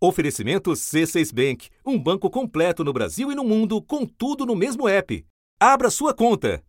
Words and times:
Oferecimento 0.00 0.70
C6 0.70 1.34
Bank, 1.34 1.70
um 1.84 1.98
banco 1.98 2.30
completo 2.30 2.84
no 2.84 2.92
Brasil 2.92 3.32
e 3.32 3.34
no 3.34 3.42
mundo, 3.42 3.82
com 3.82 4.06
tudo 4.06 4.46
no 4.46 4.54
mesmo 4.54 4.88
app. 4.88 5.26
Abra 5.58 5.90
sua 5.90 6.14
conta. 6.14 6.62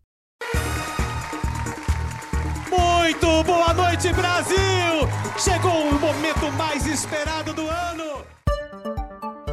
Muito 2.68 3.44
boa 3.44 3.72
noite, 3.72 4.12
Brasil! 4.12 4.58
Chegou 5.38 5.70
o 5.70 6.00
momento 6.00 6.50
mais 6.58 6.84
esperado 6.88 7.54
do 7.54 7.62
ano. 7.68 8.26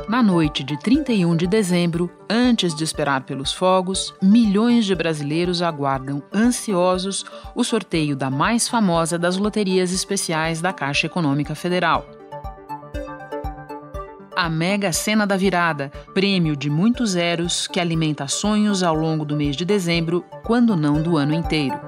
Na 0.09 0.23
noite 0.23 0.63
de 0.63 0.79
31 0.79 1.35
de 1.35 1.45
dezembro, 1.45 2.09
antes 2.27 2.73
de 2.73 2.83
esperar 2.83 3.25
pelos 3.25 3.53
fogos, 3.53 4.11
milhões 4.19 4.85
de 4.85 4.95
brasileiros 4.95 5.61
aguardam 5.61 6.23
ansiosos 6.33 7.23
o 7.53 7.63
sorteio 7.63 8.15
da 8.15 8.31
mais 8.31 8.67
famosa 8.67 9.19
das 9.19 9.37
loterias 9.37 9.91
especiais 9.91 10.61
da 10.61 10.73
Caixa 10.73 11.05
Econômica 11.05 11.53
Federal 11.53 12.16
a 14.37 14.51
Mega 14.51 14.93
Sena 14.93 15.25
da 15.25 15.35
Virada, 15.35 15.91
prêmio 16.13 16.55
de 16.55 16.69
muitos 16.69 17.09
zeros 17.13 17.65
que 17.65 17.79
alimenta 17.79 18.27
sonhos 18.27 18.83
ao 18.83 18.93
longo 18.93 19.25
do 19.25 19.35
mês 19.35 19.55
de 19.55 19.65
dezembro, 19.65 20.23
quando 20.43 20.75
não 20.75 21.01
do 21.01 21.17
ano 21.17 21.33
inteiro. 21.33 21.86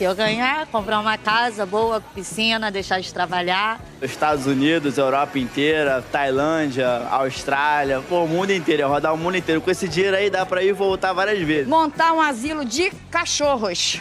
Se 0.00 0.04
eu 0.04 0.14
ganhar, 0.14 0.66
comprar 0.68 0.98
uma 0.98 1.18
casa 1.18 1.66
boa, 1.66 2.00
piscina, 2.00 2.70
deixar 2.70 3.02
de 3.02 3.12
trabalhar. 3.12 3.78
Estados 4.00 4.46
Unidos, 4.46 4.96
Europa 4.96 5.38
inteira, 5.38 6.02
Tailândia, 6.10 7.06
Austrália, 7.10 8.00
pô, 8.08 8.24
o 8.24 8.26
mundo 8.26 8.50
inteiro, 8.50 8.88
rodar 8.88 9.12
o 9.12 9.18
mundo 9.18 9.36
inteiro. 9.36 9.60
Com 9.60 9.70
esse 9.70 9.86
dinheiro 9.86 10.16
aí 10.16 10.30
dá 10.30 10.46
pra 10.46 10.62
ir 10.64 10.72
voltar 10.72 11.12
várias 11.12 11.38
vezes. 11.42 11.68
Montar 11.68 12.14
um 12.14 12.20
asilo 12.22 12.64
de 12.64 12.90
cachorros. 13.10 14.00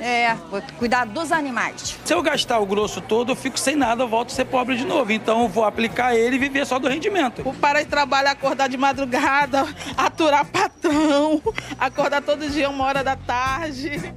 É, 0.00 0.34
vou 0.50 0.62
cuidar 0.78 1.04
dos 1.04 1.30
animais. 1.30 1.98
Se 2.02 2.14
eu 2.14 2.22
gastar 2.22 2.58
o 2.58 2.64
grosso 2.64 3.02
todo, 3.02 3.32
eu 3.32 3.36
fico 3.36 3.58
sem 3.58 3.76
nada, 3.76 4.04
eu 4.04 4.08
volto 4.08 4.30
a 4.30 4.34
ser 4.34 4.46
pobre 4.46 4.74
de 4.74 4.86
novo. 4.86 5.12
Então 5.12 5.42
eu 5.42 5.48
vou 5.48 5.64
aplicar 5.66 6.16
ele 6.16 6.36
e 6.36 6.38
viver 6.38 6.64
só 6.64 6.78
do 6.78 6.88
rendimento. 6.88 7.42
Vou 7.42 7.52
parar 7.52 7.82
de 7.82 7.88
trabalhar, 7.90 8.30
acordar 8.30 8.70
de 8.70 8.78
madrugada, 8.78 9.66
aturar 9.98 10.46
patrão, 10.46 11.42
acordar 11.78 12.22
todo 12.22 12.48
dia 12.48 12.70
uma 12.70 12.84
hora 12.84 13.04
da 13.04 13.16
tarde. 13.16 14.14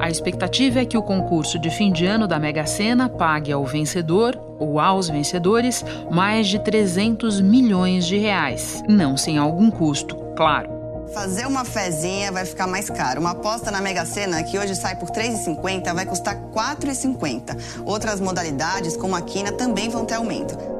A 0.00 0.08
expectativa 0.08 0.80
é 0.80 0.84
que 0.84 0.98
o 0.98 1.02
concurso 1.02 1.56
de 1.56 1.70
fim 1.70 1.92
de 1.92 2.04
ano 2.04 2.26
da 2.26 2.36
Mega 2.36 2.66
Sena 2.66 3.08
pague 3.08 3.52
ao 3.52 3.64
vencedor 3.64 4.36
ou 4.58 4.80
aos 4.80 5.08
vencedores 5.08 5.84
mais 6.10 6.48
de 6.48 6.58
300 6.58 7.40
milhões 7.40 8.06
de 8.06 8.18
reais, 8.18 8.82
não 8.88 9.16
sem 9.16 9.38
algum 9.38 9.70
custo, 9.70 10.16
claro. 10.36 10.68
Fazer 11.14 11.46
uma 11.46 11.64
fezinha 11.64 12.32
vai 12.32 12.44
ficar 12.44 12.66
mais 12.66 12.90
caro. 12.90 13.20
Uma 13.20 13.30
aposta 13.30 13.70
na 13.70 13.80
Mega 13.80 14.04
Sena, 14.04 14.42
que 14.42 14.58
hoje 14.58 14.74
sai 14.74 14.96
por 14.96 15.10
R$ 15.10 15.28
3,50, 15.28 15.94
vai 15.94 16.06
custar 16.06 16.34
R$ 16.34 16.42
4,50. 16.52 17.84
Outras 17.84 18.20
modalidades, 18.20 18.96
como 18.96 19.14
a 19.14 19.20
quina, 19.20 19.52
também 19.52 19.88
vão 19.88 20.04
ter 20.04 20.14
aumento. 20.14 20.79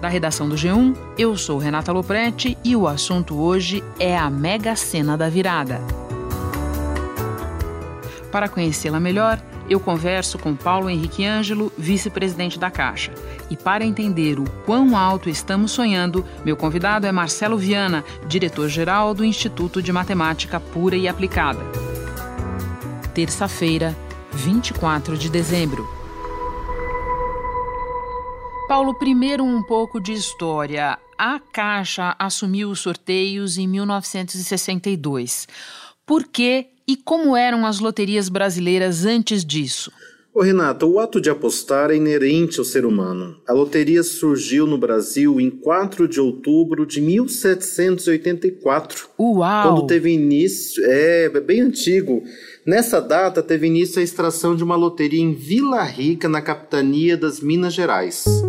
Da 0.00 0.08
redação 0.08 0.48
do 0.48 0.54
G1, 0.54 0.96
eu 1.18 1.36
sou 1.36 1.58
Renata 1.58 1.92
Loprete 1.92 2.56
e 2.64 2.74
o 2.74 2.88
assunto 2.88 3.38
hoje 3.38 3.84
é 3.98 4.16
a 4.16 4.30
Mega 4.30 4.74
Sena 4.74 5.16
da 5.16 5.28
Virada. 5.28 5.78
Para 8.32 8.48
conhecê-la 8.48 8.98
melhor, 8.98 9.38
eu 9.68 9.78
converso 9.78 10.38
com 10.38 10.56
Paulo 10.56 10.88
Henrique 10.88 11.24
Ângelo, 11.26 11.70
vice-presidente 11.76 12.58
da 12.58 12.70
Caixa. 12.70 13.12
E 13.50 13.56
para 13.56 13.84
entender 13.84 14.38
o 14.38 14.44
quão 14.64 14.96
alto 14.96 15.28
estamos 15.28 15.70
sonhando, 15.70 16.24
meu 16.44 16.56
convidado 16.56 17.06
é 17.06 17.12
Marcelo 17.12 17.58
Viana, 17.58 18.02
diretor-geral 18.26 19.12
do 19.12 19.24
Instituto 19.24 19.82
de 19.82 19.92
Matemática 19.92 20.58
Pura 20.58 20.96
e 20.96 21.08
Aplicada. 21.08 21.60
Terça-feira, 23.12 23.94
24 24.32 25.18
de 25.18 25.28
dezembro. 25.28 25.99
Paulo, 28.70 28.94
primeiro 28.94 29.42
um 29.42 29.62
pouco 29.64 30.00
de 30.00 30.12
história. 30.12 30.96
A 31.18 31.40
Caixa 31.40 32.14
assumiu 32.16 32.70
os 32.70 32.78
sorteios 32.78 33.58
em 33.58 33.66
1962. 33.66 35.48
Por 36.06 36.28
que 36.28 36.66
e 36.86 36.96
como 36.96 37.36
eram 37.36 37.66
as 37.66 37.80
loterias 37.80 38.28
brasileiras 38.28 39.04
antes 39.04 39.44
disso? 39.44 39.90
Ô 40.32 40.42
Renata, 40.42 40.86
o 40.86 41.00
ato 41.00 41.20
de 41.20 41.28
apostar 41.28 41.90
é 41.90 41.96
inerente 41.96 42.60
ao 42.60 42.64
ser 42.64 42.86
humano. 42.86 43.38
A 43.44 43.52
loteria 43.52 44.04
surgiu 44.04 44.68
no 44.68 44.78
Brasil 44.78 45.40
em 45.40 45.50
4 45.50 46.06
de 46.06 46.20
outubro 46.20 46.86
de 46.86 47.00
1784. 47.00 49.08
Uau! 49.18 49.62
Quando 49.64 49.84
teve 49.88 50.12
início. 50.12 50.80
É, 50.86 51.28
bem 51.40 51.60
antigo. 51.60 52.22
Nessa 52.64 53.00
data 53.00 53.42
teve 53.42 53.66
início 53.66 53.98
a 53.98 54.04
extração 54.04 54.54
de 54.54 54.62
uma 54.62 54.76
loteria 54.76 55.20
em 55.20 55.34
Vila 55.34 55.82
Rica, 55.82 56.28
na 56.28 56.40
capitania 56.40 57.16
das 57.16 57.40
Minas 57.40 57.74
Gerais 57.74 58.48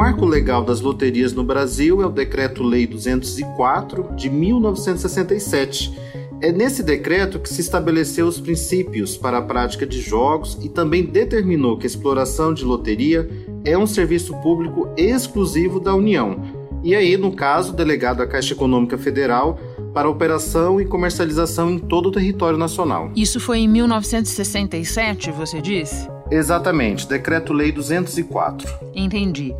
marco 0.00 0.24
legal 0.24 0.64
das 0.64 0.80
loterias 0.80 1.34
no 1.34 1.44
Brasil 1.44 2.00
é 2.00 2.06
o 2.06 2.10
Decreto-Lei 2.10 2.86
204 2.86 4.14
de 4.16 4.30
1967. 4.30 5.92
É 6.40 6.50
nesse 6.50 6.82
decreto 6.82 7.38
que 7.38 7.50
se 7.50 7.60
estabeleceu 7.60 8.26
os 8.26 8.40
princípios 8.40 9.18
para 9.18 9.36
a 9.36 9.42
prática 9.42 9.86
de 9.86 10.00
jogos 10.00 10.58
e 10.62 10.70
também 10.70 11.04
determinou 11.04 11.76
que 11.76 11.84
a 11.84 11.86
exploração 11.86 12.54
de 12.54 12.64
loteria 12.64 13.28
é 13.62 13.76
um 13.76 13.86
serviço 13.86 14.34
público 14.40 14.88
exclusivo 14.96 15.78
da 15.78 15.94
União. 15.94 16.40
E 16.82 16.94
aí, 16.94 17.18
no 17.18 17.36
caso, 17.36 17.74
delegado 17.74 18.22
à 18.22 18.26
Caixa 18.26 18.54
Econômica 18.54 18.96
Federal 18.96 19.60
para 19.92 20.08
operação 20.08 20.80
e 20.80 20.86
comercialização 20.86 21.72
em 21.72 21.78
todo 21.78 22.06
o 22.06 22.12
território 22.12 22.56
nacional. 22.56 23.12
Isso 23.14 23.38
foi 23.38 23.58
em 23.58 23.68
1967, 23.68 25.30
você 25.30 25.60
disse? 25.60 26.08
Exatamente, 26.30 27.08
Decreto-Lei 27.08 27.72
204. 27.72 28.72
Entendi. 28.94 29.54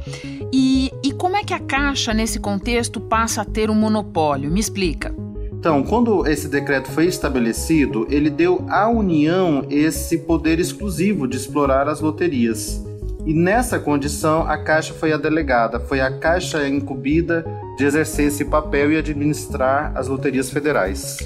E, 0.52 0.92
e 1.02 1.12
como 1.12 1.36
é 1.36 1.42
que 1.42 1.52
a 1.52 1.58
Caixa, 1.58 2.14
nesse 2.14 2.38
contexto, 2.38 3.00
passa 3.00 3.42
a 3.42 3.44
ter 3.44 3.70
um 3.70 3.74
monopólio? 3.74 4.50
Me 4.50 4.60
explica. 4.60 5.14
Então, 5.52 5.82
quando 5.82 6.26
esse 6.26 6.48
decreto 6.48 6.90
foi 6.90 7.06
estabelecido, 7.06 8.06
ele 8.08 8.30
deu 8.30 8.64
à 8.68 8.88
União 8.88 9.66
esse 9.68 10.18
poder 10.18 10.58
exclusivo 10.58 11.28
de 11.28 11.36
explorar 11.36 11.88
as 11.88 12.00
loterias. 12.00 12.82
E 13.26 13.34
nessa 13.34 13.78
condição, 13.78 14.48
a 14.48 14.56
Caixa 14.56 14.94
foi 14.94 15.12
a 15.12 15.18
delegada, 15.18 15.78
foi 15.78 16.00
a 16.00 16.10
Caixa 16.10 16.66
incumbida 16.66 17.44
de 17.80 17.86
exercer 17.86 18.26
esse 18.26 18.44
papel 18.44 18.92
e 18.92 18.98
administrar 18.98 19.90
as 19.96 20.06
loterias 20.06 20.50
federais. 20.50 21.16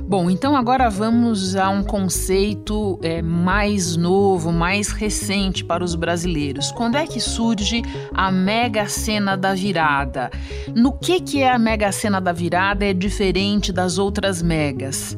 Bom, 0.00 0.28
então 0.28 0.56
agora 0.56 0.90
vamos 0.90 1.54
a 1.54 1.70
um 1.70 1.84
conceito 1.84 2.98
é, 3.02 3.22
mais 3.22 3.96
novo, 3.96 4.50
mais 4.50 4.88
recente 4.88 5.64
para 5.64 5.84
os 5.84 5.94
brasileiros. 5.94 6.72
Quando 6.72 6.96
é 6.96 7.06
que 7.06 7.20
surge 7.20 7.82
a 8.12 8.32
Mega 8.32 8.88
Sena 8.88 9.36
da 9.36 9.54
Virada? 9.54 10.28
No 10.74 10.92
que, 10.92 11.20
que 11.20 11.40
é 11.40 11.52
a 11.52 11.58
Mega 11.58 11.92
Sena 11.92 12.20
da 12.20 12.32
Virada 12.32 12.84
é 12.84 12.92
diferente 12.92 13.72
das 13.72 13.96
outras 13.96 14.42
megas? 14.42 15.16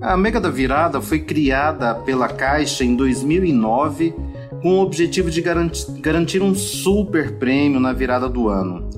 A 0.00 0.16
Mega 0.16 0.40
da 0.40 0.48
Virada 0.48 1.02
foi 1.02 1.20
criada 1.20 1.94
pela 1.94 2.26
Caixa 2.26 2.82
em 2.84 2.96
2009 2.96 4.14
com 4.62 4.78
o 4.78 4.82
objetivo 4.82 5.30
de 5.30 5.42
garantir 5.42 6.40
um 6.40 6.54
super 6.54 7.32
prêmio 7.32 7.80
na 7.80 7.92
virada 7.92 8.28
do 8.28 8.48
ano. 8.48 8.91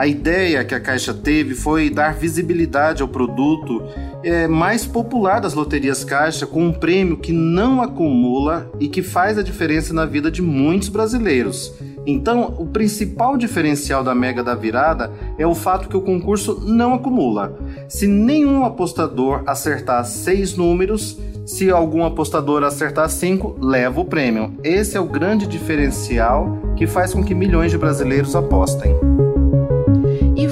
A 0.00 0.06
ideia 0.06 0.64
que 0.64 0.74
a 0.74 0.80
Caixa 0.80 1.12
teve 1.12 1.54
foi 1.54 1.90
dar 1.90 2.14
visibilidade 2.14 3.02
ao 3.02 3.08
produto 3.08 3.82
é, 4.24 4.48
mais 4.48 4.86
popular 4.86 5.42
das 5.42 5.52
loterias 5.52 6.04
Caixa, 6.04 6.46
com 6.46 6.64
um 6.64 6.72
prêmio 6.72 7.18
que 7.18 7.34
não 7.34 7.82
acumula 7.82 8.72
e 8.80 8.88
que 8.88 9.02
faz 9.02 9.36
a 9.36 9.42
diferença 9.42 9.92
na 9.92 10.06
vida 10.06 10.30
de 10.30 10.40
muitos 10.40 10.88
brasileiros. 10.88 11.74
Então, 12.06 12.54
o 12.58 12.66
principal 12.66 13.36
diferencial 13.36 14.02
da 14.02 14.14
Mega 14.14 14.42
da 14.42 14.54
Virada 14.54 15.12
é 15.36 15.46
o 15.46 15.54
fato 15.54 15.86
que 15.86 15.98
o 15.98 16.00
concurso 16.00 16.64
não 16.66 16.94
acumula. 16.94 17.58
Se 17.86 18.06
nenhum 18.06 18.64
apostador 18.64 19.42
acertar 19.44 20.02
seis 20.06 20.56
números, 20.56 21.18
se 21.44 21.70
algum 21.70 22.06
apostador 22.06 22.64
acertar 22.64 23.10
cinco, 23.10 23.54
leva 23.60 24.00
o 24.00 24.06
prêmio. 24.06 24.54
Esse 24.64 24.96
é 24.96 25.00
o 25.00 25.04
grande 25.04 25.46
diferencial 25.46 26.56
que 26.74 26.86
faz 26.86 27.12
com 27.12 27.22
que 27.22 27.34
milhões 27.34 27.70
de 27.70 27.76
brasileiros 27.76 28.34
apostem. 28.34 28.96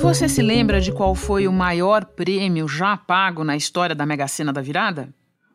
Você 0.09 0.27
se 0.27 0.41
lembra 0.41 0.81
de 0.81 0.91
qual 0.91 1.15
foi 1.15 1.47
o 1.47 1.53
maior 1.53 2.03
prêmio 2.03 2.67
já 2.67 2.97
pago 2.97 3.45
na 3.45 3.55
história 3.59 3.95
da 3.95 4.07
Mega 4.07 4.27
Sena 4.27 4.51
da 4.51 4.63
Virada? 4.63 5.11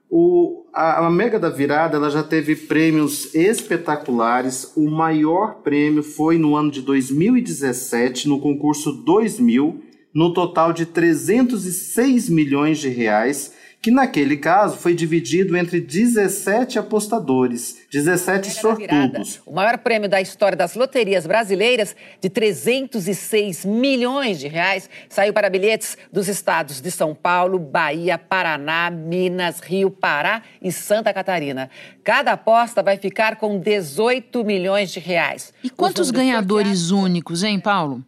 O, 0.08 0.68
a, 0.72 1.08
a, 1.08 1.10
Mega 1.10 1.40
da 1.40 1.50
Virada 1.50 1.98
ela 1.98 2.08
já 2.12 2.22
teve 2.22 2.56
prêmios 2.56 3.34
espetaculares. 3.34 4.72
O 4.78 4.92
maior 4.92 5.64
prêmio 5.64 6.04
foi 6.04 6.38
no 6.38 6.56
ano 6.56 6.70
de 6.70 6.84
2017, 6.84 8.30
no 8.30 8.40
concurso 8.40 8.92
2000, 9.04 9.82
no 10.14 10.32
total 10.36 10.72
de 10.72 10.86
306 10.86 12.30
milhões 12.30 12.78
de 12.78 12.90
reais, 12.90 13.56
que 13.84 13.92
naquele 13.92 14.38
caso 14.38 14.78
foi 14.78 14.96
dividido 14.96 15.58
entre 15.58 15.82
17 15.82 16.80
apostadores, 16.80 17.86
17 17.92 18.50
sortudos. 18.52 19.42
O 19.46 19.52
maior 19.52 19.78
prêmio 19.78 20.08
da 20.08 20.22
história 20.22 20.56
das 20.58 20.74
loterias 20.74 21.28
brasileiras, 21.28 21.94
de 22.22 22.30
306 22.30 23.66
milhões 23.66 24.40
de 24.40 24.48
reais, 24.48 24.90
saiu 25.10 25.34
para 25.34 25.50
bilhetes 25.50 25.98
dos 26.14 26.30
estados 26.30 26.80
de 26.80 26.90
São 26.90 27.14
Paulo, 27.14 27.60
Bahia, 27.60 28.18
Paraná, 28.18 28.90
Minas, 28.90 29.60
Rio, 29.60 29.92
Pará 29.92 30.44
e 30.62 30.72
Santa 30.72 31.14
Catarina. 31.14 31.70
Cada 32.06 32.32
aposta 32.32 32.82
vai 32.82 32.96
ficar 32.96 33.36
com 33.36 33.60
18 33.60 34.46
milhões 34.46 34.92
de 34.92 35.02
reais. 35.02 35.54
E 35.62 35.70
quantos 35.70 36.10
ganhadores 36.10 36.90
únicos, 36.90 37.44
hein, 37.44 37.60
Paulo? 37.60 38.02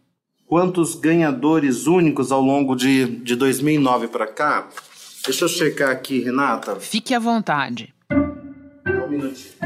Quantos 0.46 0.94
ganhadores 0.94 1.86
únicos 1.86 2.32
ao 2.32 2.40
longo 2.40 2.74
de, 2.74 3.04
de 3.04 3.36
2009 3.36 4.08
para 4.08 4.26
cá? 4.26 4.70
Deixa 5.26 5.44
eu 5.44 5.48
checar 5.48 5.90
aqui, 5.90 6.20
Renata. 6.20 6.76
Fique 6.76 7.12
à 7.12 7.18
vontade. 7.18 7.92
Um 8.86 9.08
minutinho. 9.08 9.56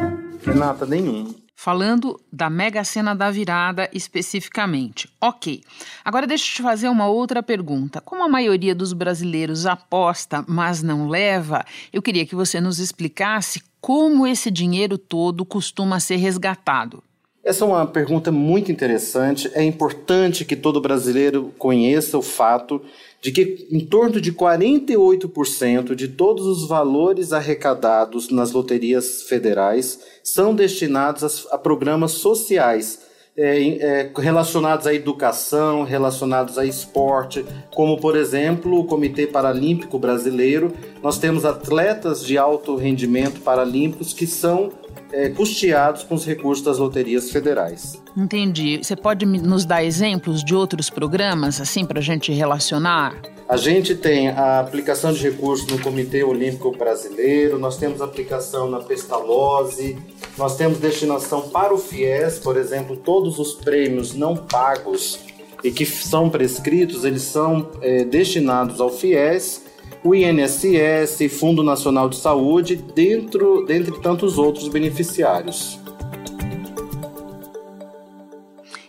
Renata, 0.42 0.86
nenhum. 0.86 1.34
Falando 1.54 2.18
da 2.32 2.48
Mega 2.48 2.82
Sena 2.82 3.14
da 3.14 3.30
Virada 3.30 3.86
especificamente. 3.92 5.06
Ok. 5.20 5.62
Agora 6.02 6.26
deixa 6.26 6.44
eu 6.44 6.54
te 6.54 6.62
fazer 6.62 6.88
uma 6.88 7.08
outra 7.08 7.42
pergunta. 7.42 8.00
Como 8.00 8.24
a 8.24 8.28
maioria 8.28 8.74
dos 8.74 8.94
brasileiros 8.94 9.66
aposta, 9.66 10.42
mas 10.48 10.82
não 10.82 11.06
leva, 11.06 11.62
eu 11.92 12.00
queria 12.00 12.24
que 12.24 12.34
você 12.34 12.58
nos 12.58 12.78
explicasse 12.78 13.62
como 13.82 14.26
esse 14.26 14.50
dinheiro 14.50 14.96
todo 14.96 15.44
costuma 15.44 16.00
ser 16.00 16.16
resgatado. 16.16 17.02
Essa 17.44 17.64
é 17.64 17.68
uma 17.68 17.86
pergunta 17.86 18.30
muito 18.30 18.70
interessante. 18.72 19.50
É 19.54 19.62
importante 19.62 20.44
que 20.44 20.56
todo 20.56 20.80
brasileiro 20.80 21.52
conheça 21.58 22.16
o 22.16 22.22
fato 22.22 22.82
de 23.20 23.30
que 23.30 23.68
em 23.70 23.80
torno 23.80 24.20
de 24.20 24.32
48% 24.32 25.94
de 25.94 26.08
todos 26.08 26.46
os 26.46 26.66
valores 26.66 27.32
arrecadados 27.32 28.30
nas 28.30 28.52
loterias 28.52 29.22
federais 29.22 30.00
são 30.24 30.54
destinados 30.54 31.46
a, 31.46 31.54
a 31.54 31.58
programas 31.58 32.12
sociais. 32.12 33.10
É, 33.36 33.68
é, 33.78 34.12
relacionados 34.16 34.88
à 34.88 34.92
educação, 34.92 35.84
relacionados 35.84 36.58
a 36.58 36.66
esporte, 36.66 37.46
como 37.72 37.98
por 37.98 38.16
exemplo 38.16 38.80
o 38.80 38.84
Comitê 38.84 39.26
Paralímpico 39.26 39.98
Brasileiro. 39.98 40.74
Nós 41.02 41.18
temos 41.18 41.44
atletas 41.44 42.24
de 42.24 42.36
alto 42.36 42.76
rendimento 42.76 43.40
paralímpicos 43.40 44.12
que 44.12 44.26
são 44.26 44.70
é, 45.12 45.28
custeados 45.30 46.02
com 46.02 46.14
os 46.14 46.24
recursos 46.24 46.64
das 46.64 46.78
loterias 46.78 47.30
federais. 47.30 48.00
Entendi. 48.16 48.78
Você 48.82 48.94
pode 48.94 49.24
nos 49.24 49.64
dar 49.64 49.82
exemplos 49.82 50.44
de 50.44 50.54
outros 50.54 50.90
programas, 50.90 51.60
assim, 51.60 51.84
para 51.84 52.00
a 52.00 52.02
gente 52.02 52.32
relacionar? 52.32 53.14
A 53.48 53.56
gente 53.56 53.96
tem 53.96 54.28
a 54.28 54.60
aplicação 54.60 55.12
de 55.12 55.20
recursos 55.22 55.66
no 55.66 55.80
Comitê 55.80 56.22
Olímpico 56.22 56.70
Brasileiro, 56.70 57.58
nós 57.58 57.76
temos 57.76 58.00
aplicação 58.00 58.70
na 58.70 58.78
Pestalozzi, 58.78 59.98
nós 60.38 60.56
temos 60.56 60.78
destinação 60.78 61.48
para 61.48 61.74
o 61.74 61.78
FIES, 61.78 62.38
por 62.38 62.56
exemplo, 62.56 62.96
todos 62.96 63.40
os 63.40 63.54
prêmios 63.54 64.14
não 64.14 64.36
pagos 64.36 65.18
e 65.64 65.72
que 65.72 65.84
são 65.84 66.30
prescritos, 66.30 67.04
eles 67.04 67.22
são 67.22 67.70
é, 67.82 68.04
destinados 68.04 68.80
ao 68.80 68.88
FIES 68.88 69.69
o 70.02 70.14
INSS, 70.14 71.28
Fundo 71.38 71.62
Nacional 71.62 72.08
de 72.08 72.16
Saúde, 72.16 72.76
dentro, 72.76 73.64
dentre 73.66 74.00
tantos 74.00 74.38
outros 74.38 74.68
beneficiários. 74.68 75.78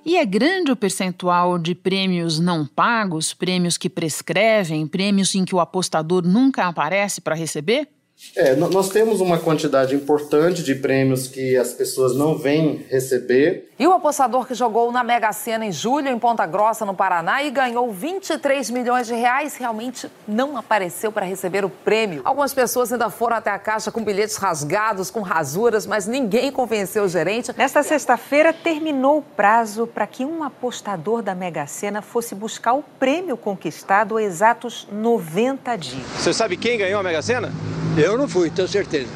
E 0.03 0.17
é 0.17 0.25
grande 0.25 0.71
o 0.71 0.75
percentual 0.75 1.59
de 1.59 1.75
prêmios 1.75 2.39
não 2.39 2.65
pagos, 2.65 3.33
prêmios 3.33 3.77
que 3.77 3.89
prescrevem, 3.89 4.87
prêmios 4.87 5.35
em 5.35 5.45
que 5.45 5.55
o 5.55 5.59
apostador 5.59 6.25
nunca 6.25 6.65
aparece 6.65 7.21
para 7.21 7.35
receber? 7.35 7.87
É, 8.35 8.56
nós 8.56 8.89
temos 8.89 9.19
uma 9.19 9.38
quantidade 9.38 9.94
importante 9.94 10.63
de 10.63 10.73
prêmios 10.73 11.27
que 11.27 11.57
as 11.57 11.73
pessoas 11.73 12.15
não 12.15 12.38
vêm 12.38 12.85
receber. 12.89 13.69
E 13.77 13.85
o 13.85 13.91
apostador 13.91 14.47
que 14.47 14.53
jogou 14.53 14.89
na 14.91 15.03
Mega 15.03 15.33
Sena 15.33 15.65
em 15.65 15.71
julho 15.71 16.07
em 16.07 16.18
Ponta 16.18 16.45
Grossa, 16.45 16.85
no 16.85 16.94
Paraná, 16.94 17.44
e 17.44 17.51
ganhou 17.51 17.91
23 17.91 18.69
milhões 18.69 19.07
de 19.07 19.15
reais, 19.15 19.57
realmente 19.57 20.09
não 20.25 20.56
apareceu 20.56 21.12
para 21.12 21.25
receber 21.25 21.65
o 21.65 21.69
prêmio. 21.69 22.21
Algumas 22.23 22.53
pessoas 22.53 22.94
ainda 22.94 23.09
foram 23.09 23.35
até 23.35 23.50
a 23.50 23.59
caixa 23.59 23.91
com 23.91 24.01
bilhetes 24.01 24.38
rasgados, 24.38 25.12
com 25.12 25.21
rasuras, 25.21 25.85
mas 25.85 26.07
ninguém 26.07 26.51
convenceu 26.51 27.03
o 27.03 27.09
gerente. 27.09 27.51
Nesta 27.57 27.83
sexta-feira, 27.83 28.53
terminou 28.53 29.18
o 29.18 29.21
prazo 29.21 29.85
para 29.88 30.07
que 30.07 30.23
um 30.23 30.44
apostador 30.44 31.21
da 31.21 31.35
Mega 31.35 31.68
Sena 31.68 32.01
fosse 32.01 32.33
buscar 32.33 32.73
o 32.73 32.83
prêmio 32.97 33.35
conquistado 33.35 34.15
há 34.15 34.23
exatos 34.23 34.88
90 34.89 35.75
dias. 35.75 36.06
Você 36.18 36.33
sabe 36.33 36.56
quem 36.56 36.77
ganhou 36.77 37.01
a 37.01 37.03
Mega 37.03 37.21
Sena? 37.21 37.51
Eu 37.97 38.17
não 38.17 38.27
fui, 38.27 38.49
tenho 38.49 38.67
certeza. 38.67 39.09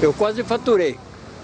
Eu 0.00 0.12
quase 0.12 0.42
faturei. 0.42 0.96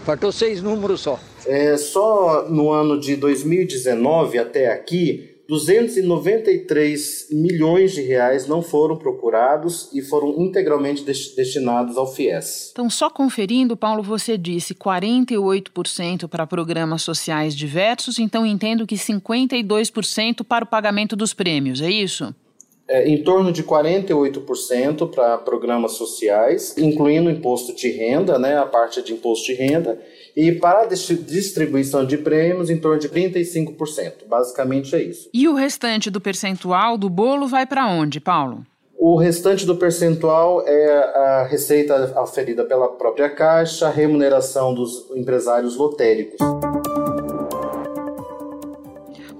Faltou 0.04 0.32
seis 0.32 0.62
números 0.62 1.02
só. 1.02 1.20
É, 1.46 1.76
só 1.76 2.48
no 2.48 2.70
ano 2.70 2.98
de 2.98 3.16
2019 3.16 4.38
até 4.38 4.72
aqui, 4.72 5.30
293 5.46 7.26
milhões 7.32 7.92
de 7.92 8.00
reais 8.00 8.46
não 8.46 8.62
foram 8.62 8.96
procurados 8.96 9.90
e 9.92 10.00
foram 10.00 10.40
integralmente 10.40 11.04
destinados 11.04 11.96
ao 11.96 12.06
FIES. 12.06 12.70
Então, 12.72 12.88
só 12.88 13.10
conferindo, 13.10 13.76
Paulo, 13.76 14.02
você 14.02 14.38
disse 14.38 14.74
48% 14.74 16.28
para 16.28 16.46
programas 16.46 17.02
sociais 17.02 17.54
diversos, 17.54 18.18
então 18.18 18.46
entendo 18.46 18.86
que 18.86 18.94
52% 18.94 20.44
para 20.44 20.64
o 20.64 20.68
pagamento 20.68 21.16
dos 21.16 21.34
prêmios, 21.34 21.82
é 21.82 21.90
isso? 21.90 22.34
É, 22.90 23.08
em 23.08 23.22
torno 23.22 23.52
de 23.52 23.62
48% 23.62 25.08
para 25.10 25.38
programas 25.38 25.92
sociais, 25.92 26.76
incluindo 26.76 27.30
imposto 27.30 27.72
de 27.72 27.88
renda, 27.88 28.36
né, 28.36 28.58
a 28.58 28.66
parte 28.66 29.00
de 29.00 29.12
imposto 29.12 29.46
de 29.46 29.54
renda, 29.54 29.96
e 30.36 30.50
para 30.50 30.82
a 30.82 30.86
distribuição 30.86 32.04
de 32.04 32.18
prêmios, 32.18 32.68
em 32.68 32.76
torno 32.76 32.98
de 32.98 33.08
35%. 33.08 34.26
Basicamente 34.28 34.96
é 34.96 35.02
isso. 35.04 35.30
E 35.32 35.46
o 35.46 35.54
restante 35.54 36.10
do 36.10 36.20
percentual 36.20 36.98
do 36.98 37.08
bolo 37.08 37.46
vai 37.46 37.64
para 37.64 37.86
onde, 37.86 38.18
Paulo? 38.18 38.66
O 38.98 39.16
restante 39.16 39.64
do 39.64 39.76
percentual 39.76 40.66
é 40.66 40.92
a 41.16 41.46
receita 41.48 42.20
oferida 42.20 42.64
pela 42.64 42.88
própria 42.88 43.30
Caixa, 43.30 43.86
a 43.86 43.90
remuneração 43.90 44.74
dos 44.74 45.08
empresários 45.14 45.76
lotéricos. 45.76 46.40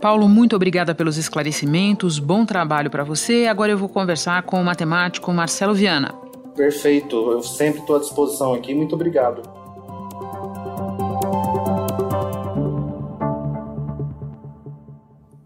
Paulo, 0.00 0.26
muito 0.26 0.56
obrigada 0.56 0.94
pelos 0.94 1.18
esclarecimentos, 1.18 2.18
bom 2.18 2.46
trabalho 2.46 2.88
para 2.90 3.04
você. 3.04 3.46
Agora 3.46 3.70
eu 3.70 3.76
vou 3.76 3.88
conversar 3.88 4.42
com 4.44 4.58
o 4.58 4.64
matemático 4.64 5.30
Marcelo 5.30 5.74
Viana. 5.74 6.14
Perfeito, 6.56 7.14
eu 7.32 7.42
sempre 7.42 7.80
estou 7.80 7.96
à 7.96 7.98
disposição 7.98 8.54
aqui, 8.54 8.74
muito 8.74 8.94
obrigado. 8.94 9.42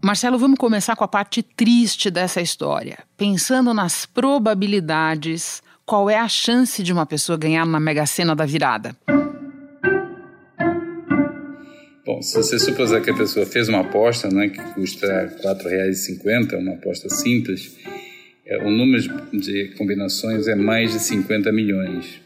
Marcelo, 0.01 0.37
vamos 0.37 0.57
começar 0.57 0.95
com 0.95 1.03
a 1.03 1.07
parte 1.07 1.43
triste 1.43 2.09
dessa 2.09 2.39
história. 2.39 2.99
Pensando 3.17 3.73
nas 3.73 4.05
probabilidades, 4.05 5.61
qual 5.85 6.09
é 6.09 6.17
a 6.17 6.29
chance 6.29 6.81
de 6.81 6.93
uma 6.93 7.05
pessoa 7.05 7.37
ganhar 7.37 7.65
na 7.65 7.79
Mega 7.79 8.05
Sena 8.05 8.35
da 8.35 8.45
virada? 8.45 8.95
Bom, 12.05 12.21
se 12.21 12.37
você 12.37 12.59
supuser 12.59 13.01
que 13.01 13.09
a 13.09 13.15
pessoa 13.15 13.47
fez 13.47 13.67
uma 13.67 13.79
aposta, 13.79 14.29
né, 14.29 14.49
que 14.49 14.61
custa 14.75 15.07
R$ 15.07 15.29
4,50, 15.41 16.55
uma 16.59 16.73
aposta 16.73 17.09
simples, 17.09 17.75
é, 18.45 18.63
o 18.63 18.69
número 18.69 19.01
de 19.33 19.73
combinações 19.75 20.47
é 20.47 20.53
mais 20.53 20.91
de 20.91 20.99
50 20.99 21.51
milhões. 21.51 22.21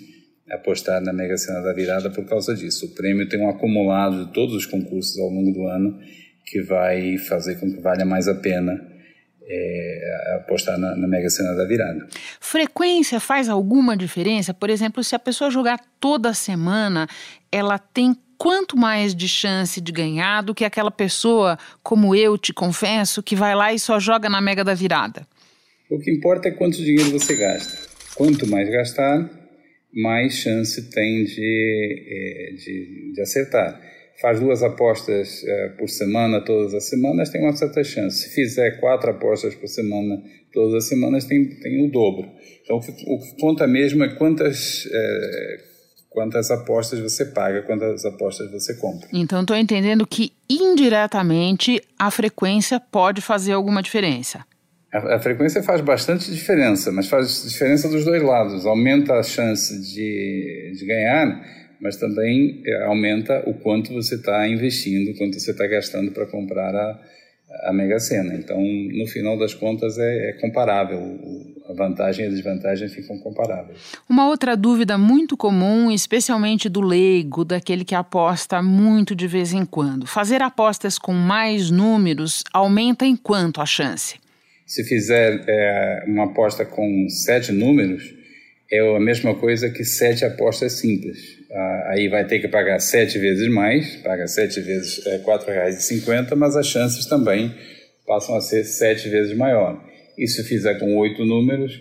apostar 0.52 1.02
na 1.02 1.12
Mega 1.12 1.36
Sena 1.36 1.62
da 1.62 1.74
Virada 1.74 2.12
por 2.12 2.26
causa 2.26 2.54
disso. 2.54 2.86
O 2.86 2.94
prêmio 2.94 3.28
tem 3.28 3.40
um 3.40 3.50
acumulado 3.50 4.28
de 4.28 4.34
todos 4.34 4.54
os 4.54 4.68
concursos 4.68 5.18
ao 5.18 5.30
longo 5.30 5.52
do 5.52 5.66
ano 5.66 6.00
que 6.46 6.62
vai 6.62 7.18
fazer 7.18 7.60
com 7.60 7.74
que 7.74 7.82
valha 7.82 8.06
mais 8.06 8.28
a 8.28 8.36
pena 8.36 8.93
é, 9.48 10.36
apostar 10.36 10.78
na, 10.78 10.96
na, 10.96 11.08
Mega 11.08 11.30
Sena 11.30 11.54
da 11.54 11.66
virada. 11.66 12.08
Frequência 12.40 13.20
faz 13.20 13.50
alguma 13.50 13.96
diferença? 13.96 14.54
Por 14.54 14.70
exemplo, 14.70 15.04
se 15.04 15.16
a 15.16 15.20
pessoa 15.20 15.52
jogar 15.52 15.80
toda 16.00 16.34
semana, 16.34 17.08
ela 17.52 17.78
tem 17.78 18.16
quanto 18.38 18.78
mais 18.78 19.16
de 19.16 19.28
chance 19.28 19.80
de 19.80 19.92
ganhar 19.92 20.42
do 20.42 20.54
que 20.54 20.66
aquela 20.66 20.92
pessoa, 20.92 21.58
como 21.82 22.16
eu 22.16 22.38
te 22.38 22.54
confesso, 22.54 23.24
que 23.24 23.36
vai 23.36 23.56
lá 23.56 23.74
e 23.74 23.80
só 23.80 24.00
joga 24.00 24.30
na 24.30 24.42
Mega 24.42 24.64
da 24.64 24.74
virada? 24.74 25.26
O 25.90 26.00
que 26.00 26.12
importa 26.12 26.48
é 26.48 26.52
quanto 26.52 26.78
dinheiro 26.78 27.12
você 27.12 27.36
gasta. 27.36 27.78
Quanto 28.16 28.48
mais 28.48 28.70
gastar, 28.70 29.30
mais 29.94 30.34
chance 30.34 30.90
tem 30.90 31.24
de, 31.24 32.06
é, 32.08 32.56
de, 32.56 33.14
de 33.14 33.22
acertar. 33.22 33.80
Faz 34.24 34.40
duas 34.40 34.64
apostas 34.64 35.44
é, 35.46 35.68
por 35.78 35.90
semana, 35.90 36.40
todas 36.40 36.74
as 36.74 36.88
semanas, 36.88 37.30
tem 37.30 37.42
uma 37.42 37.54
certa 37.54 37.84
chance. 37.84 38.20
Se 38.20 38.34
fizer 38.34 38.80
quatro 38.80 39.12
apostas 39.12 39.54
por 39.54 39.68
semana, 39.68 40.24
todas 40.54 40.76
as 40.76 40.88
semanas, 40.88 41.26
tem, 41.26 41.50
tem 41.60 41.86
o 41.86 41.92
dobro. 41.92 42.26
Então, 42.64 42.78
o 42.78 42.80
que, 42.80 42.92
o 42.92 43.20
que 43.20 43.42
conta 43.42 43.68
mesmo 43.68 44.02
é 44.02 44.16
quantas, 44.16 44.88
é, 44.90 45.58
quantas 46.10 46.50
apostas 46.52 47.02
você 47.02 47.26
paga, 47.26 47.64
quantas 47.64 48.06
apostas 48.06 48.50
você 48.50 48.74
compra. 48.76 49.10
Então, 49.12 49.42
estou 49.42 49.58
entendendo 49.58 50.08
que 50.08 50.32
indiretamente 50.50 51.82
a 52.00 52.10
frequência 52.10 52.80
pode 52.80 53.20
fazer 53.20 53.52
alguma 53.52 53.84
diferença. 53.84 54.46
A, 54.94 55.16
a, 55.16 55.20
frequência 55.20 55.62
faz 55.62 55.82
bastante 55.82 56.32
diferença, 56.32 56.94
mas 56.94 57.10
faz 57.10 57.44
diferença 57.44 57.90
dos 57.90 58.06
dois 58.06 58.24
lados. 58.24 58.66
Aumenta 58.66 59.16
a 59.16 59.24
chance 59.24 59.82
de, 59.82 60.78
de 60.80 60.86
ganhar, 60.86 61.44
mas 61.84 61.98
também 61.98 62.64
é, 62.66 62.86
aumenta 62.86 63.44
o 63.46 63.54
quanto 63.56 63.92
você 63.92 64.16
está 64.16 64.48
investindo, 64.48 65.12
o 65.12 65.18
quanto 65.18 65.38
você 65.38 65.52
está 65.52 65.68
gastando 65.68 66.12
para 66.12 66.26
comprar 66.26 66.74
a, 66.74 67.00
a 67.66 67.74
Mega 67.74 68.00
Sena. 68.00 68.34
Então, 68.36 68.58
no 68.58 69.06
final 69.06 69.38
das 69.38 69.54
contas, 69.54 69.98
é, 69.98 70.30
é 70.30 70.34
comparável. 70.40 71.20
A 71.70 71.74
vantagem 71.74 72.26
e 72.26 72.28
a 72.28 72.32
desvantagem 72.32 72.88
ficam 72.90 73.18
comparáveis. 73.20 73.80
Uma 74.10 74.28
outra 74.28 74.56
dúvida 74.56 74.98
muito 74.98 75.36
comum, 75.36 75.92
especialmente 75.92 76.68
do 76.70 76.82
leigo, 76.82 77.46
daquele 77.46 77.86
que 77.86 77.96
aposta 77.96 78.62
muito 78.62 79.14
de 79.14 79.28
vez 79.28 79.54
em 79.54 79.66
quando: 79.66 80.06
fazer 80.06 80.42
apostas 80.42 80.98
com 80.98 81.14
mais 81.14 81.70
números 81.70 82.44
aumenta 82.54 83.06
em 83.06 83.16
quanto 83.16 83.62
a 83.62 83.66
chance? 83.66 84.16
Se 84.66 84.84
fizer 84.84 85.44
é, 85.48 86.04
uma 86.08 86.26
aposta 86.26 86.66
com 86.66 87.08
sete 87.10 87.52
números, 87.52 88.23
é 88.74 88.96
a 88.96 89.00
mesma 89.00 89.36
coisa 89.36 89.70
que 89.70 89.84
sete 89.84 90.26
apostas 90.26 90.74
simples. 90.74 91.20
Ah, 91.52 91.92
aí 91.92 92.08
vai 92.08 92.26
ter 92.26 92.40
que 92.40 92.48
pagar 92.48 92.80
sete 92.80 93.20
vezes 93.20 93.48
mais, 93.50 93.98
paga 93.98 94.28
sete 94.28 94.60
vezes 94.60 95.06
é, 95.06 95.18
R$ 95.18 95.24
4,50, 95.24 96.36
mas 96.36 96.56
as 96.56 96.66
chances 96.66 97.06
também 97.06 97.54
passam 98.08 98.36
a 98.36 98.42
ser 98.42 98.64
sete 98.64 99.10
vezes 99.10 99.38
maior. 99.38 99.80
E 100.18 100.28
se 100.28 100.44
fizer 100.44 100.80
com 100.80 100.98
oito 100.98 101.24
números, 101.24 101.80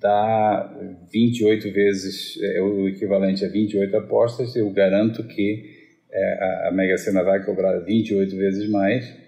dá 0.00 0.74
28 1.12 1.70
vezes, 1.70 2.40
é 2.42 2.60
o 2.60 2.88
equivalente 2.88 3.44
a 3.44 3.48
28 3.48 3.94
apostas. 3.96 4.56
Eu 4.56 4.70
garanto 4.70 5.22
que 5.24 5.64
é, 6.10 6.68
a 6.68 6.70
Mega 6.72 6.96
Sena 6.96 7.22
vai 7.22 7.44
cobrar 7.44 7.78
28 7.80 8.36
vezes 8.36 8.70
mais 8.70 9.21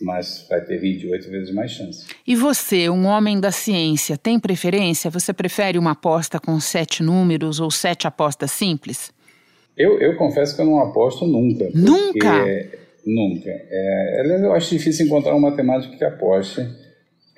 mas 0.00 0.46
vai 0.48 0.60
ter 0.62 0.78
28 0.78 1.30
vezes 1.30 1.54
mais 1.54 1.72
chance. 1.72 2.06
E 2.26 2.34
você, 2.34 2.88
um 2.88 3.06
homem 3.06 3.38
da 3.38 3.50
ciência, 3.50 4.16
tem 4.16 4.38
preferência? 4.38 5.10
Você 5.10 5.32
prefere 5.32 5.78
uma 5.78 5.92
aposta 5.92 6.40
com 6.40 6.58
sete 6.58 7.02
números 7.02 7.60
ou 7.60 7.70
sete 7.70 8.06
apostas 8.06 8.50
simples? 8.50 9.12
Eu, 9.76 10.00
eu 10.00 10.16
confesso 10.16 10.54
que 10.54 10.62
eu 10.62 10.66
não 10.66 10.80
aposto 10.80 11.26
nunca. 11.26 11.68
Nunca? 11.74 12.44
nunca. 13.06 13.50
É, 13.50 14.44
eu 14.44 14.52
acho 14.52 14.70
difícil 14.70 15.06
encontrar 15.06 15.34
um 15.34 15.40
matemático 15.40 15.96
que 15.96 16.04
aposte, 16.04 16.66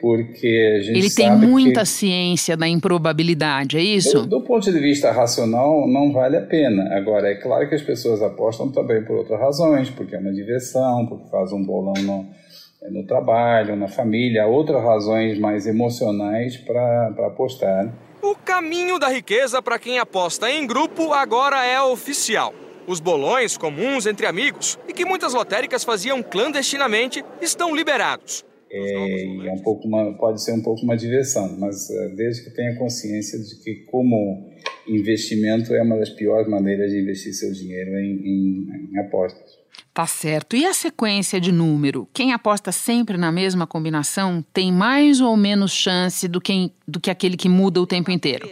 porque 0.02 0.74
a 0.76 0.82
gente 0.82 0.98
Ele 0.98 1.10
tem 1.10 1.30
muita 1.30 1.84
ciência 1.84 2.56
da 2.56 2.66
improbabilidade, 2.66 3.78
é 3.78 3.80
isso? 3.80 4.22
Do, 4.22 4.40
do, 4.40 4.40
ponto 4.42 4.70
de 4.70 4.80
vista 4.80 5.12
racional, 5.12 5.86
não 5.86 6.12
vale 6.12 6.36
a 6.36 6.40
pena. 6.42 6.92
Agora, 6.96 7.28
é 7.28 7.36
claro 7.36 7.68
que 7.68 7.76
as 7.76 7.82
pessoas 7.82 8.20
apostam 8.20 8.72
também 8.72 9.04
por 9.04 9.18
outras 9.18 9.38
razões, 9.38 9.88
porque 9.90 10.16
é 10.16 10.18
uma 10.18 10.32
diversão, 10.32 11.06
porque 11.06 11.30
faz 11.30 11.52
um 11.52 11.64
bolão 11.64 11.94
no, 12.02 12.26
no 12.90 13.06
trabalho, 13.06 13.76
na 13.76 13.86
família, 13.86 14.44
outras 14.44 14.82
razões 14.82 15.38
mais 15.38 15.68
emocionais 15.68 16.56
para 16.56 17.14
apostar. 17.28 17.94
O 18.20 18.34
caminho 18.34 18.98
da 18.98 19.08
riqueza 19.08 19.62
para 19.62 19.78
quem 19.78 20.00
aposta 20.00 20.50
em 20.50 20.66
grupo 20.66 21.12
agora 21.12 21.64
é 21.64 21.80
oficial. 21.80 22.52
Os 22.88 22.98
bolões 22.98 23.56
comuns 23.56 24.06
entre 24.06 24.26
amigos 24.26 24.76
e 24.88 24.92
que 24.92 25.04
muitas 25.04 25.32
lotéricas 25.32 25.84
faziam 25.84 26.20
clandestinamente 26.24 27.24
estão 27.40 27.72
liberados. 27.72 28.44
É, 28.72 29.46
é 29.48 29.52
um 29.52 29.58
pouco 29.58 29.86
uma, 29.86 30.16
pode 30.16 30.42
ser 30.42 30.52
um 30.52 30.62
pouco 30.62 30.82
uma 30.82 30.96
diversão, 30.96 31.58
mas 31.58 31.90
uh, 31.90 32.16
desde 32.16 32.44
que 32.44 32.50
tenha 32.50 32.74
consciência 32.76 33.38
de 33.38 33.62
que 33.62 33.84
como 33.90 34.50
investimento 34.88 35.74
é 35.74 35.82
uma 35.82 35.98
das 35.98 36.08
piores 36.08 36.48
maneiras 36.48 36.90
de 36.90 36.98
investir 36.98 37.34
seu 37.34 37.52
dinheiro 37.52 37.90
em, 37.98 38.16
em, 38.24 38.90
em 38.92 38.98
apostas. 38.98 39.62
Tá 39.92 40.06
certo. 40.06 40.56
E 40.56 40.64
a 40.64 40.72
sequência 40.72 41.38
de 41.38 41.52
número? 41.52 42.08
Quem 42.14 42.32
aposta 42.32 42.72
sempre 42.72 43.18
na 43.18 43.30
mesma 43.30 43.66
combinação 43.66 44.42
tem 44.52 44.72
mais 44.72 45.20
ou 45.20 45.36
menos 45.36 45.70
chance 45.70 46.26
do 46.26 46.40
que, 46.40 46.72
do 46.88 46.98
que 46.98 47.10
aquele 47.10 47.36
que 47.36 47.48
muda 47.48 47.80
o 47.80 47.86
tempo 47.86 48.10
inteiro? 48.10 48.48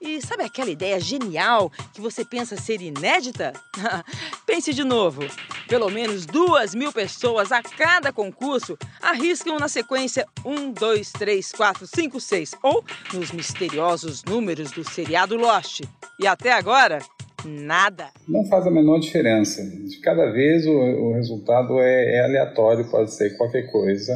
E 0.00 0.20
sabe 0.20 0.44
aquela 0.44 0.70
ideia 0.70 1.00
genial 1.00 1.72
que 1.94 2.02
você 2.02 2.24
pensa 2.24 2.54
ser 2.56 2.82
inédita? 2.82 3.54
Pense 4.46 4.74
de 4.74 4.84
novo. 4.84 5.22
Pelo 5.68 5.90
menos 5.90 6.26
duas 6.26 6.74
mil 6.74 6.92
pessoas 6.92 7.50
a 7.50 7.62
cada 7.62 8.12
concurso 8.12 8.76
arriscam 9.00 9.58
na 9.58 9.68
sequência 9.68 10.26
1, 10.44 10.72
2, 10.72 11.12
3, 11.12 11.52
4, 11.52 11.86
5, 11.86 12.20
6 12.20 12.54
ou 12.62 12.84
nos 13.14 13.32
misteriosos 13.32 14.22
números 14.22 14.70
do 14.70 14.88
seriado 14.88 15.34
Lost. 15.34 15.80
E 16.20 16.26
até 16.26 16.52
agora, 16.52 16.98
nada. 17.46 18.08
Não 18.28 18.44
faz 18.44 18.66
a 18.66 18.70
menor 18.70 19.00
diferença. 19.00 19.62
De 19.64 19.98
cada 20.00 20.30
vez 20.30 20.66
o, 20.66 20.72
o 20.72 21.14
resultado 21.14 21.80
é, 21.80 22.16
é, 22.16 22.24
aleatório, 22.24 22.90
pode 22.90 23.14
ser 23.14 23.36
qualquer 23.38 23.70
coisa. 23.72 24.12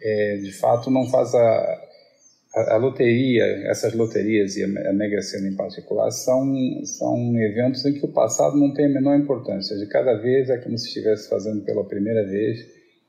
É, 0.00 0.36
de 0.36 0.52
fato, 0.52 0.90
não 0.92 1.10
faz 1.10 1.34
a, 1.34 1.87
a, 2.58 2.74
a, 2.74 2.76
loteria, 2.76 3.44
essas 3.68 3.94
loterias 3.94 4.56
e 4.56 4.64
a, 4.64 4.92
Mega 4.92 5.20
Sena 5.22 5.48
em 5.48 5.54
particular, 5.54 6.10
são, 6.10 6.54
são 6.84 7.38
eventos 7.40 7.84
em 7.84 7.92
que 7.92 8.04
o 8.04 8.08
passado 8.08 8.56
não 8.56 8.72
tem 8.72 8.86
a 8.86 8.88
menor 8.88 9.16
importância. 9.16 9.76
De 9.76 9.86
cada 9.86 10.14
vez 10.14 10.50
é 10.50 10.58
como 10.58 10.76
se 10.76 10.88
estivesse 10.88 11.28
fazendo 11.28 11.62
pela 11.64 11.84
primeira 11.84 12.24
vez. 12.26 12.58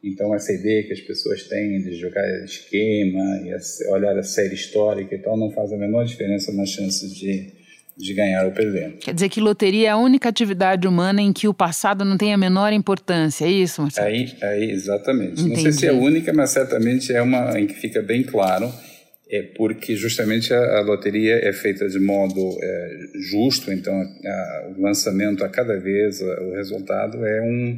Então, 0.03 0.33
essa 0.33 0.53
ideia 0.53 0.83
que 0.83 0.93
as 0.93 1.01
pessoas 1.01 1.43
têm 1.43 1.81
de 1.81 1.95
jogar 1.95 2.25
esquema 2.43 3.41
e 3.43 3.89
olhar 3.91 4.17
a 4.17 4.23
série 4.23 4.53
histórica 4.53 5.15
e 5.15 5.19
tal 5.19 5.37
não 5.37 5.51
faz 5.51 5.73
a 5.73 5.77
menor 5.77 6.05
diferença 6.05 6.53
nas 6.53 6.69
chances 6.69 7.13
de 7.13 7.59
de 7.99 8.13
ganhar 8.13 8.45
ou 8.45 8.51
perder. 8.51 8.93
Quer 9.01 9.13
dizer 9.13 9.27
que 9.27 9.41
loteria 9.41 9.89
é 9.89 9.91
a 9.91 9.97
única 9.97 10.29
atividade 10.29 10.87
humana 10.87 11.21
em 11.21 11.33
que 11.33 11.49
o 11.49 11.53
passado 11.53 12.05
não 12.05 12.17
tem 12.17 12.33
a 12.33 12.37
menor 12.37 12.71
importância, 12.71 13.43
é 13.43 13.51
isso, 13.51 13.81
Marcelo? 13.81 14.07
Aí, 14.07 14.33
aí 14.41 14.71
exatamente. 14.71 15.41
Entendi. 15.41 15.49
Não 15.49 15.55
sei 15.57 15.71
se 15.73 15.85
é 15.85 15.89
a 15.89 15.93
única, 15.93 16.31
mas 16.31 16.51
certamente 16.51 17.13
é 17.13 17.21
uma 17.21 17.59
em 17.59 17.67
que 17.67 17.73
fica 17.73 18.01
bem 18.01 18.23
claro, 18.23 18.71
é 19.29 19.43
porque 19.55 19.95
justamente 19.95 20.53
a, 20.53 20.77
a 20.77 20.81
loteria 20.81 21.36
é 21.36 21.53
feita 21.53 21.88
de 21.88 22.00
modo 22.00 22.57
é, 22.62 23.00
justo, 23.29 23.71
então 23.71 23.93
a, 23.93 24.71
o 24.75 24.81
lançamento 24.81 25.43
a 25.43 25.50
cada 25.50 25.77
vez, 25.79 26.21
a, 26.21 26.41
o 26.41 26.55
resultado 26.55 27.24
é 27.25 27.41
um 27.41 27.77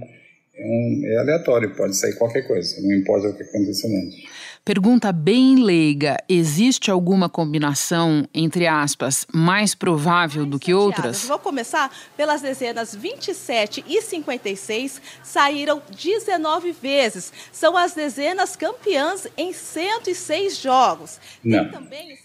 é, 0.54 0.66
um, 0.66 1.02
é 1.06 1.18
aleatório, 1.18 1.76
pode 1.76 1.96
sair 1.96 2.14
qualquer 2.16 2.46
coisa, 2.48 2.82
não 2.82 2.94
importa 2.94 3.30
o 3.30 3.36
que 3.36 3.44
aconteça 3.44 3.88
antes. 3.88 4.16
Pergunta 4.64 5.12
bem 5.12 5.56
leiga: 5.56 6.18
existe 6.30 6.92
alguma 6.92 7.28
combinação, 7.28 8.28
entre 8.32 8.68
aspas, 8.68 9.26
mais 9.34 9.74
provável 9.74 10.46
do 10.46 10.60
que 10.60 10.72
outras? 10.72 11.26
Vou 11.26 11.40
começar 11.40 11.92
pelas 12.16 12.42
dezenas 12.44 12.94
27 12.94 13.84
e 13.88 14.04
56, 14.04 15.02
saíram 15.24 15.82
19 15.92 16.74
vezes. 16.74 17.34
São 17.52 17.76
as 17.76 17.96
dezenas 17.96 18.56
campeãs 18.56 19.28
em 19.36 19.52
106 19.52 20.58
jogos. 20.60 21.20
Não. 21.44 21.68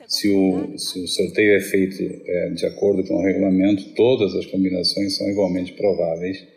Se 0.06 0.28
o, 0.28 0.78
se 0.78 1.02
o 1.02 1.08
sorteio 1.08 1.56
é 1.56 1.60
feito 1.60 2.02
é, 2.02 2.50
de 2.50 2.66
acordo 2.66 3.02
com 3.04 3.14
o 3.14 3.22
regulamento, 3.22 3.94
todas 3.94 4.34
as 4.34 4.44
combinações 4.44 5.16
são 5.16 5.26
igualmente 5.26 5.72
prováveis 5.72 6.55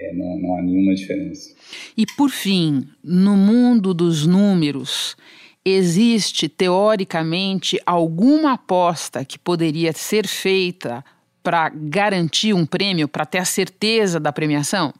é, 0.00 0.12
não, 0.14 0.38
não 0.38 0.56
há 0.56 0.62
nenhuma 0.62 0.94
diferença. 0.94 1.54
E 1.96 2.06
por 2.16 2.30
fim, 2.30 2.88
no 3.04 3.36
mundo 3.36 3.92
dos 3.92 4.26
números, 4.26 5.16
existe 5.64 6.48
teoricamente 6.48 7.78
alguma 7.84 8.54
aposta 8.54 9.24
que 9.24 9.38
poderia 9.38 9.92
ser 9.92 10.26
feita 10.26 11.04
para 11.42 11.68
garantir 11.68 12.54
um 12.54 12.64
prêmio, 12.64 13.08
para 13.08 13.26
ter 13.26 13.38
a 13.38 13.44
certeza 13.44 14.18
da 14.18 14.32
premiação? 14.32 14.92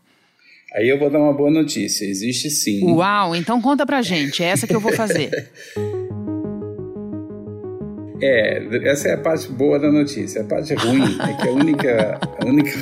Aí 0.75 0.89
eu 0.89 0.99
vou 0.99 1.11
dar 1.11 1.19
uma 1.19 1.33
boa 1.33 1.51
notícia, 1.51 2.05
existe 2.05 2.49
sim. 2.49 2.85
Uau, 2.85 3.35
então 3.35 3.61
conta 3.61 3.85
pra 3.85 4.03
gente, 4.03 4.43
é 4.43 4.47
essa 4.47 4.67
que 4.67 4.75
eu 4.75 4.81
vou 4.81 4.93
fazer. 4.93 5.51
É, 8.23 8.63
essa 8.85 9.09
é 9.09 9.15
a 9.15 9.19
parte 9.19 9.51
boa 9.51 9.79
da 9.79 9.91
notícia. 9.91 10.43
A 10.43 10.45
parte 10.45 10.75
ruim 10.75 11.19
é 11.21 11.41
que 11.41 11.49
a 11.49 11.53
única, 11.53 12.21
a 12.39 12.47
única, 12.47 12.71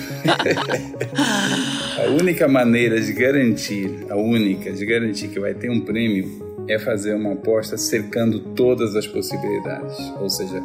a 1.98 2.10
única 2.10 2.48
maneira 2.48 3.00
de 3.00 3.12
garantir, 3.12 4.06
a 4.08 4.16
única 4.16 4.72
de 4.72 4.84
garantir 4.84 5.28
que 5.28 5.38
vai 5.38 5.54
ter 5.54 5.70
um 5.70 5.80
prêmio 5.80 6.48
é 6.68 6.78
fazer 6.78 7.14
uma 7.14 7.32
aposta 7.32 7.78
cercando 7.78 8.40
todas 8.40 8.94
as 8.94 9.06
possibilidades, 9.06 9.96
ou 10.20 10.28
seja, 10.28 10.60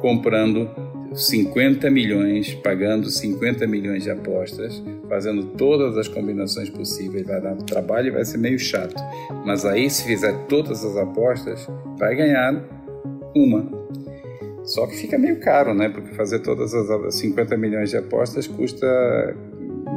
comprando 0.00 0.70
50 1.14 1.90
milhões, 1.90 2.54
pagando 2.54 3.10
50 3.10 3.66
milhões 3.66 4.04
de 4.04 4.10
apostas, 4.10 4.82
fazendo 5.08 5.44
todas 5.56 5.98
as 5.98 6.08
combinações 6.08 6.70
possíveis, 6.70 7.26
vai 7.26 7.40
dar 7.40 7.56
trabalho 7.56 8.08
e 8.08 8.10
vai 8.10 8.24
ser 8.24 8.38
meio 8.38 8.58
chato. 8.58 9.02
Mas 9.44 9.64
aí, 9.64 9.90
se 9.90 10.04
fizer 10.04 10.32
todas 10.46 10.84
as 10.84 10.96
apostas, 10.96 11.68
vai 11.98 12.14
ganhar 12.14 12.62
uma. 13.34 13.81
Só 14.64 14.86
que 14.86 14.96
fica 14.96 15.18
meio 15.18 15.40
caro, 15.40 15.74
né? 15.74 15.88
Porque 15.88 16.14
fazer 16.14 16.38
todas 16.40 16.72
as 16.74 17.14
50 17.16 17.56
milhões 17.56 17.90
de 17.90 17.96
apostas 17.96 18.46
custa 18.46 18.86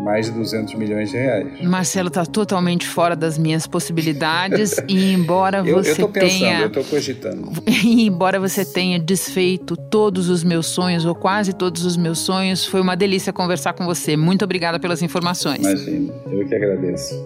mais 0.05 0.27
de 0.27 0.33
200 0.33 0.75
milhões 0.75 1.09
de 1.09 1.17
reais. 1.17 1.61
Marcelo 1.63 2.09
está 2.09 2.23
totalmente 2.25 2.87
fora 2.87 3.15
das 3.15 3.39
minhas 3.39 3.65
possibilidades 3.65 4.75
e 4.87 5.13
embora 5.13 5.63
eu, 5.65 5.83
você 5.83 6.01
eu 6.01 6.09
pensando, 6.09 6.29
tenha 6.29 6.61
eu 6.61 6.67
estou 6.67 6.83
cogitando. 6.83 7.51
e 7.65 8.05
embora 8.05 8.39
você 8.39 8.63
tenha 8.63 8.99
desfeito 8.99 9.75
todos 9.75 10.29
os 10.29 10.43
meus 10.43 10.67
sonhos 10.67 11.05
ou 11.05 11.15
quase 11.15 11.53
todos 11.53 11.85
os 11.85 11.97
meus 11.97 12.19
sonhos, 12.19 12.65
foi 12.65 12.81
uma 12.81 12.95
delícia 12.95 13.33
conversar 13.33 13.73
com 13.73 13.83
você. 13.85 14.15
Muito 14.15 14.45
obrigada 14.45 14.79
pelas 14.79 15.01
informações. 15.01 15.59
Imagina, 15.59 16.13
eu 16.31 16.47
que 16.47 16.53
agradeço. 16.53 17.25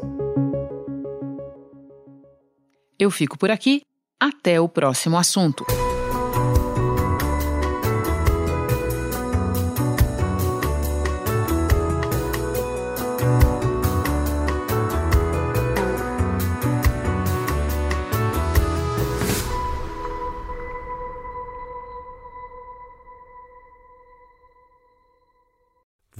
Eu 2.97 3.11
fico 3.11 3.37
por 3.37 3.51
aqui. 3.51 3.81
Até 4.17 4.59
o 4.59 4.67
próximo 4.67 5.17
assunto. 5.17 5.65